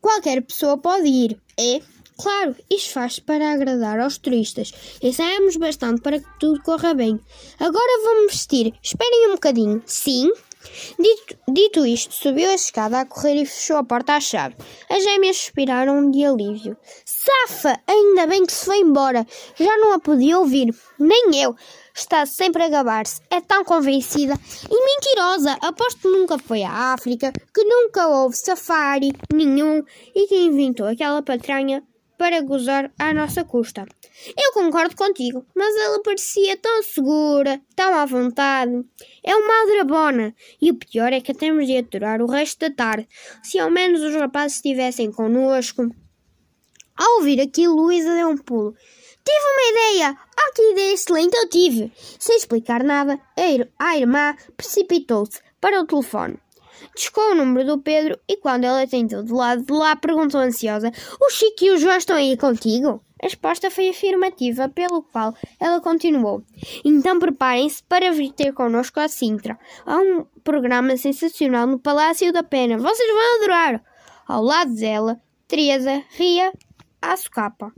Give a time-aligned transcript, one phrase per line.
[0.00, 1.40] qualquer pessoa pode ir.
[1.58, 1.80] É,
[2.18, 4.72] claro, isto faz para agradar aos turistas.
[5.02, 7.18] Ensaiamos bastante para que tudo corra bem.
[7.58, 8.74] Agora vamos vestir.
[8.82, 9.82] Esperem um bocadinho.
[9.86, 10.30] Sim?
[10.98, 14.56] Dito, dito, isto, subiu a escada a correr e fechou a porta à chave.
[14.88, 16.76] As gêmeas suspiraram de alívio.
[17.04, 17.80] Safa!
[17.86, 19.26] Ainda bem que se foi embora.
[19.58, 20.74] Já não a podia ouvir.
[20.98, 21.54] Nem eu.
[21.94, 23.20] Está sempre a gabar-se.
[23.30, 24.34] É tão convencida
[24.70, 25.58] e mentirosa.
[25.60, 29.82] Aposto que nunca foi à África, que nunca houve safari nenhum
[30.14, 31.82] e que inventou aquela patranha
[32.20, 33.86] para gozar à nossa custa.
[34.36, 38.84] Eu concordo contigo, mas ela parecia tão segura, tão à vontade.
[39.24, 40.34] É uma aldrabona.
[40.60, 43.08] E o pior é que temos de aturar o resto da tarde.
[43.42, 45.88] Se ao menos os rapazes estivessem connosco.
[46.94, 48.74] Ao ouvir aquilo, Luísa deu um pulo.
[49.24, 50.18] Tive uma ideia!
[50.36, 51.90] Ah, que ideia excelente eu tive!
[52.18, 53.18] Sem explicar nada,
[53.78, 56.36] a irmã precipitou-se para o telefone.
[56.94, 60.90] Discou o número do Pedro e quando ela tentou do lado de lá, perguntou ansiosa:
[61.20, 63.02] O Chico e o João estão aí contigo?
[63.22, 66.42] A resposta foi afirmativa, pelo qual ela continuou.
[66.84, 69.58] Então preparem-se para vir ter connosco a Sintra.
[69.84, 72.78] Há um programa sensacional no Palácio da Pena.
[72.78, 73.82] Vocês vão adorar!
[74.26, 76.52] Ao lado dela, Teresa ria
[77.02, 77.72] à socapa.